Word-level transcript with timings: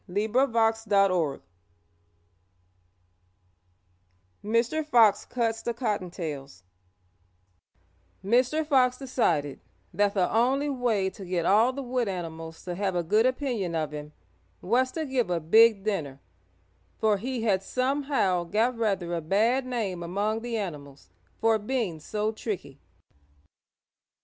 MR. 0.09 0.51
FOX 0.51 0.83
CUTS 0.83 0.85
THE 0.87 0.93
COTTONTAILS 0.95 1.43
[Illustration: 4.43 4.43
Mr. 4.43 4.83
Fox 4.87 5.25
cuts 5.25 5.61
the 5.61 5.75
Cottontails] 5.75 6.63
Mr. 8.25 8.65
Fox 8.65 8.97
decided 8.97 9.59
that 9.93 10.15
the 10.15 10.27
only 10.33 10.69
way 10.69 11.07
to 11.11 11.23
get 11.23 11.45
all 11.45 11.71
the 11.71 11.83
wood 11.83 12.07
animals 12.07 12.63
to 12.65 12.73
have 12.73 12.95
a 12.95 13.03
good 13.03 13.27
opinion 13.27 13.75
of 13.75 13.91
him 13.91 14.11
was 14.59 14.91
to 14.93 15.05
give 15.05 15.29
a 15.29 15.39
big 15.39 15.83
dinner, 15.83 16.19
for 16.97 17.17
he 17.19 17.43
had 17.43 17.61
somehow 17.61 18.43
got 18.43 18.75
rather 18.79 19.13
a 19.13 19.21
bad 19.21 19.67
name 19.67 20.01
among 20.01 20.41
the 20.41 20.57
animals 20.57 21.11
for 21.39 21.59
being 21.59 21.99
so 21.99 22.31
tricky. 22.31 22.79